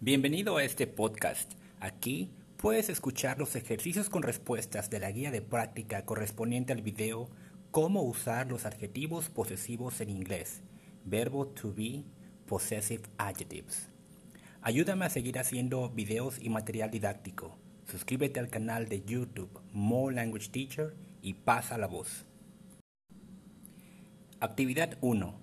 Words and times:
Bienvenido 0.00 0.56
a 0.56 0.62
este 0.62 0.86
podcast. 0.86 1.54
Aquí 1.80 2.30
puedes 2.56 2.88
escuchar 2.88 3.36
los 3.36 3.56
ejercicios 3.56 4.08
con 4.08 4.22
respuestas 4.22 4.90
de 4.90 5.00
la 5.00 5.10
guía 5.10 5.32
de 5.32 5.42
práctica 5.42 6.04
correspondiente 6.04 6.72
al 6.72 6.82
video 6.82 7.28
Cómo 7.72 8.02
usar 8.04 8.46
los 8.46 8.64
adjetivos 8.64 9.28
posesivos 9.28 10.00
en 10.00 10.10
inglés, 10.10 10.62
verbo 11.04 11.48
to 11.48 11.74
be, 11.74 12.04
possessive 12.46 13.02
adjectives. 13.16 13.88
Ayúdame 14.62 15.04
a 15.04 15.10
seguir 15.10 15.36
haciendo 15.36 15.90
videos 15.90 16.38
y 16.40 16.48
material 16.48 16.92
didáctico. 16.92 17.58
Suscríbete 17.90 18.38
al 18.38 18.50
canal 18.50 18.88
de 18.88 19.02
YouTube 19.02 19.60
More 19.72 20.14
Language 20.14 20.50
Teacher 20.50 20.94
y 21.22 21.34
pasa 21.34 21.76
la 21.76 21.88
voz. 21.88 22.24
Actividad 24.38 24.96
1. 25.00 25.40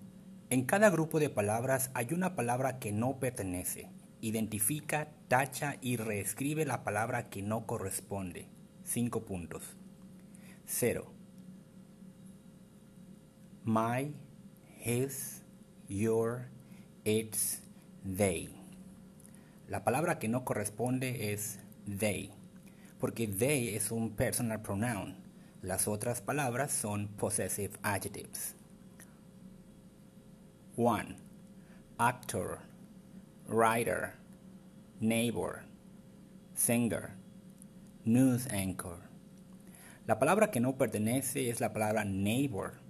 En 0.50 0.64
cada 0.64 0.90
grupo 0.92 1.20
de 1.20 1.30
palabras 1.30 1.92
hay 1.94 2.14
una 2.14 2.38
palabra 2.38 2.80
que 2.80 2.94
no 2.94 3.20
pertenece. 3.20 3.90
Identifica, 4.22 5.10
tacha 5.28 5.78
y 5.82 5.98
reescribe 5.98 6.66
la 6.66 6.84
palabra 6.84 7.30
que 7.30 7.42
no 7.42 7.66
corresponde. 7.66 8.48
5 8.84 9.26
puntos. 9.26 9.64
0. 10.66 11.12
My, 13.64 14.14
his, 14.84 15.44
your, 15.88 16.48
its, 17.04 17.62
they. 18.04 18.50
La 19.68 19.84
palabra 19.84 20.20
que 20.20 20.28
no 20.28 20.46
corresponde 20.46 21.34
es 21.34 21.60
they, 22.00 22.32
porque 23.00 23.28
they 23.28 23.76
es 23.76 23.92
un 23.92 24.12
personal 24.12 24.62
pronoun. 24.62 25.16
Las 25.64 25.88
otras 25.88 26.22
palabras 26.22 26.72
son 26.72 27.08
possessive 27.08 27.72
adjectives. 27.82 28.54
1. 30.76 31.16
Actor, 31.98 32.60
writer, 33.48 34.14
neighbor, 35.00 35.64
singer, 36.54 37.16
news 38.04 38.48
anchor. 38.48 39.00
La 40.08 40.20
palabra 40.20 40.52
que 40.52 40.60
no 40.60 40.78
pertenece 40.78 41.50
es 41.50 41.60
la 41.60 41.74
palabra 41.74 42.06
neighbor 42.06 42.86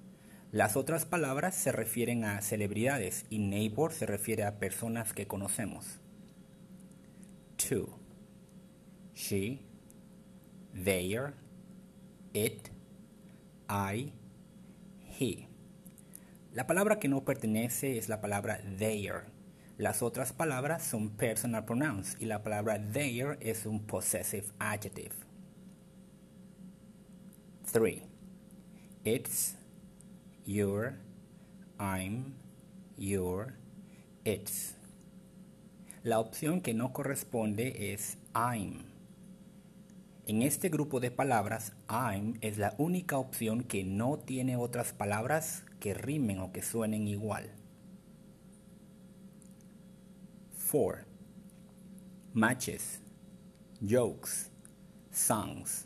las 0.56 0.78
otras 0.78 1.04
palabras 1.04 1.54
se 1.54 1.74
refieren 1.74 2.24
a 2.24 2.42
celebridades 2.42 3.26
y 3.30 3.40
neighbor 3.40 3.92
se 3.92 4.06
refiere 4.06 4.46
a 4.46 4.58
personas 4.58 5.12
que 5.12 5.28
conocemos. 5.28 6.00
2. 7.58 7.90
She, 9.14 9.60
their, 10.74 11.34
it, 12.34 12.70
I, 13.68 14.14
he. 15.20 15.50
La 16.54 16.68
palabra 16.68 17.00
que 17.00 17.10
no 17.10 17.26
pertenece 17.26 17.98
es 17.98 18.08
la 18.08 18.22
palabra 18.22 18.62
their. 18.78 19.26
Las 19.78 20.02
otras 20.02 20.32
palabras 20.32 20.84
son 20.84 21.10
personal 21.10 21.66
pronouns 21.66 22.16
y 22.22 22.26
la 22.26 22.44
palabra 22.44 22.80
their 22.94 23.38
es 23.42 23.66
un 23.66 23.86
possessive 23.86 24.46
adjective. 24.58 25.14
3. 27.74 28.02
It's, 29.04 29.58
your, 30.46 30.94
I'm, 31.78 32.36
your, 32.98 33.56
it's. 34.24 34.76
La 36.04 36.20
opción 36.20 36.62
que 36.62 36.74
no 36.74 36.94
corresponde 36.94 37.92
es 37.92 38.18
I'm. 38.34 38.86
En 40.26 40.42
este 40.42 40.70
grupo 40.70 41.02
de 41.02 41.12
palabras, 41.12 41.74
I'm 41.90 42.38
es 42.40 42.58
la 42.58 42.76
única 42.78 43.18
opción 43.18 43.66
que 43.66 43.84
no 43.84 44.20
tiene 44.20 44.56
otras 44.56 44.94
palabras 44.94 45.66
que 45.82 45.94
rimen 45.94 46.40
o 46.40 46.54
que 46.54 46.62
suenen 46.62 47.10
igual. 47.10 47.52
4. 50.72 51.06
Matches, 52.34 53.00
jokes, 53.82 54.50
songs, 55.12 55.86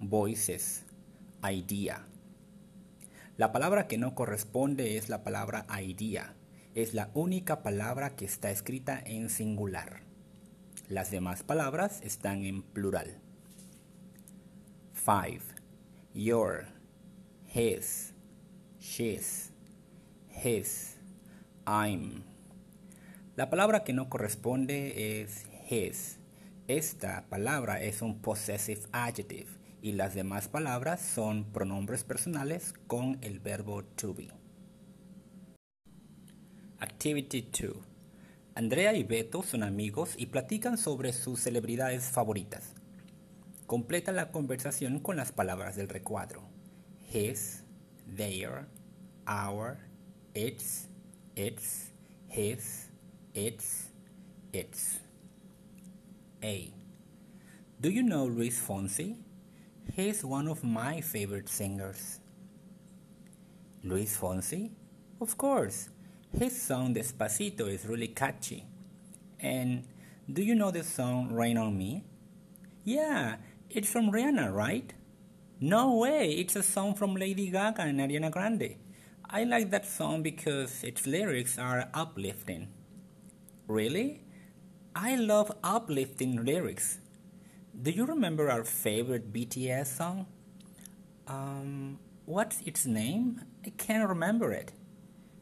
voices, 0.00 0.84
idea. 1.42 2.02
La 3.36 3.52
palabra 3.52 3.86
que 3.86 3.98
no 3.98 4.14
corresponde 4.14 4.96
es 4.96 5.10
la 5.10 5.22
palabra 5.22 5.66
idea. 5.82 6.34
Es 6.74 6.94
la 6.94 7.10
única 7.12 7.62
palabra 7.62 8.16
que 8.16 8.24
está 8.24 8.50
escrita 8.50 9.02
en 9.04 9.28
singular. 9.28 10.00
Las 10.88 11.10
demás 11.10 11.42
palabras 11.42 12.00
están 12.02 12.44
en 12.46 12.62
plural. 12.62 13.18
5. 14.94 15.44
Your, 16.14 16.66
his, 17.54 18.14
she's, 18.80 19.52
his, 20.30 20.96
I'm. 21.66 22.35
La 23.36 23.50
palabra 23.50 23.84
que 23.84 23.92
no 23.92 24.08
corresponde 24.08 25.20
es 25.20 25.44
his. 25.68 26.18
Esta 26.68 27.26
palabra 27.28 27.82
es 27.82 28.00
un 28.00 28.22
possessive 28.22 28.80
adjective 28.92 29.50
y 29.82 29.92
las 29.92 30.14
demás 30.14 30.48
palabras 30.48 31.02
son 31.02 31.44
pronombres 31.44 32.02
personales 32.02 32.72
con 32.86 33.18
el 33.20 33.38
verbo 33.40 33.84
to 33.84 34.14
be. 34.14 34.30
Activity 36.78 37.42
2. 37.42 37.76
Andrea 38.54 38.94
y 38.94 39.04
Beto 39.04 39.42
son 39.42 39.64
amigos 39.64 40.14
y 40.16 40.26
platican 40.26 40.78
sobre 40.78 41.12
sus 41.12 41.40
celebridades 41.40 42.04
favoritas. 42.04 42.72
Completa 43.66 44.12
la 44.12 44.30
conversación 44.32 44.98
con 44.98 45.18
las 45.18 45.32
palabras 45.32 45.76
del 45.76 45.90
recuadro. 45.90 46.48
His, 47.12 47.64
their, 48.16 48.66
our, 49.26 49.76
its, 50.32 50.88
its, 51.34 51.92
his, 52.34 52.86
its, 53.36 53.90
its. 54.52 54.98
A. 56.42 56.72
Do 57.80 57.90
you 57.90 58.02
know 58.02 58.24
Luis 58.24 58.58
Fonsi? 58.58 59.16
He's 59.92 60.24
one 60.24 60.48
of 60.48 60.64
my 60.64 61.02
favorite 61.02 61.48
singers. 61.48 62.20
Luis 63.84 64.16
Fonsi? 64.16 64.70
Of 65.20 65.36
course. 65.36 65.90
His 66.36 66.60
song 66.60 66.94
Despacito 66.94 67.68
is 67.68 67.86
really 67.86 68.08
catchy. 68.08 68.64
And 69.38 69.84
do 70.32 70.42
you 70.42 70.54
know 70.54 70.70
the 70.70 70.82
song 70.82 71.32
Rain 71.32 71.58
on 71.58 71.76
Me? 71.76 72.04
Yeah, 72.84 73.36
it's 73.68 73.90
from 73.90 74.10
Rihanna, 74.10 74.52
right? 74.52 74.94
No 75.60 75.96
way, 75.96 76.32
it's 76.32 76.56
a 76.56 76.62
song 76.62 76.94
from 76.94 77.14
Lady 77.14 77.50
Gaga 77.50 77.82
and 77.82 78.00
Ariana 78.00 78.30
Grande. 78.30 78.76
I 79.28 79.44
like 79.44 79.70
that 79.70 79.86
song 79.86 80.22
because 80.22 80.82
its 80.82 81.06
lyrics 81.06 81.58
are 81.58 81.90
uplifting. 81.92 82.68
Really? 83.68 84.22
I 84.94 85.16
love 85.16 85.50
uplifting 85.64 86.44
lyrics. 86.44 86.98
Do 87.82 87.90
you 87.90 88.06
remember 88.06 88.48
our 88.48 88.64
favorite 88.64 89.32
BTS 89.32 89.86
song? 89.86 90.26
Um, 91.26 91.98
what's 92.24 92.60
its 92.60 92.86
name? 92.86 93.42
I 93.64 93.70
can't 93.70 94.08
remember 94.08 94.52
it. 94.52 94.72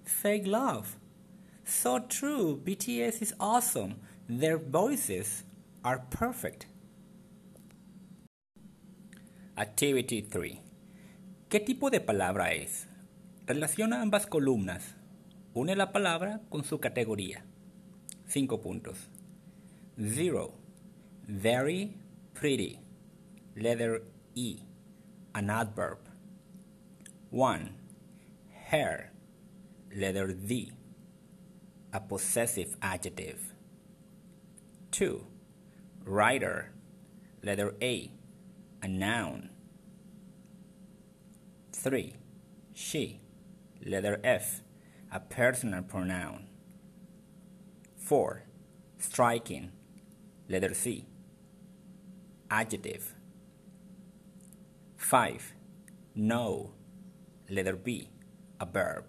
Fake 0.04 0.46
Love. 0.46 0.96
So 1.64 1.98
true, 1.98 2.60
BTS 2.64 3.22
is 3.22 3.34
awesome. 3.38 3.96
Their 4.28 4.56
voices 4.56 5.44
are 5.84 5.98
perfect. 6.10 6.66
Activity 9.56 10.22
3. 10.22 10.60
¿Qué 11.50 11.60
tipo 11.60 11.90
de 11.90 12.00
palabra 12.00 12.52
es? 12.54 12.86
Relaciona 13.46 14.00
ambas 14.00 14.26
columnas. 14.26 14.94
Une 15.52 15.76
la 15.76 15.92
palabra 15.92 16.40
con 16.48 16.64
su 16.64 16.80
categoría. 16.80 17.44
5 18.26 18.58
puntos. 18.58 18.96
0. 20.00 20.52
Very 21.28 21.94
pretty, 22.34 22.80
letter 23.56 24.02
E, 24.34 24.58
an 25.34 25.50
adverb. 25.50 25.98
1. 27.30 27.74
Hair, 28.66 29.12
letter 29.94 30.32
D, 30.32 30.72
a 31.92 32.00
possessive 32.00 32.76
adjective. 32.82 33.54
2. 34.90 35.24
Writer, 36.04 36.72
letter 37.42 37.74
A, 37.80 38.10
a 38.82 38.88
noun. 38.88 39.50
3. 41.72 42.14
She, 42.72 43.20
letter 43.84 44.20
F, 44.24 44.60
a 45.12 45.20
personal 45.20 45.82
pronoun. 45.82 46.46
4. 48.04 48.42
Striking, 48.98 49.72
letter 50.46 50.74
C, 50.74 51.06
adjective. 52.50 53.14
5. 54.98 55.54
Know, 56.14 56.72
letter 57.48 57.76
B, 57.76 58.10
a 58.60 58.66
verb. 58.66 59.06